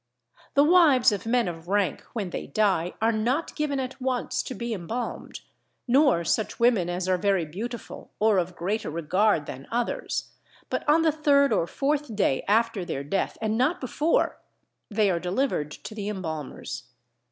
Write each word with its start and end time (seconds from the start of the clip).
The 0.55 0.63
wives 0.63 1.11
of 1.11 1.27
men 1.27 1.47
of 1.47 1.67
rank 1.67 2.01
when 2.13 2.31
they 2.31 2.47
die 2.47 2.95
are 3.03 3.11
not 3.11 3.55
given 3.55 3.79
at 3.79 4.01
once 4.01 4.41
to 4.41 4.55
be 4.55 4.73
embalmed, 4.73 5.41
nor 5.87 6.23
such 6.23 6.59
women 6.59 6.89
as 6.89 7.07
are 7.07 7.19
very 7.19 7.45
beautiful 7.45 8.09
or 8.19 8.39
of 8.39 8.55
greater 8.55 8.89
regard 8.89 9.45
than 9.45 9.67
others, 9.69 10.31
but 10.71 10.83
on 10.89 11.03
the 11.03 11.11
third 11.11 11.53
or 11.53 11.67
fourth 11.67 12.15
day 12.15 12.43
after 12.47 12.83
their 12.83 13.03
death 13.03 13.37
(and 13.43 13.59
not 13.59 13.79
before) 13.79 14.39
they 14.89 15.11
are 15.11 15.19
delivered 15.19 15.69
to 15.69 15.93
the 15.93 16.09
embalmers. 16.09 16.85